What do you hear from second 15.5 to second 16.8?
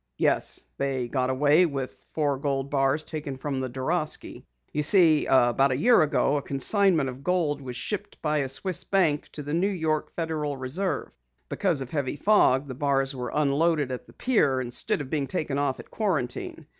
off at Quarantine.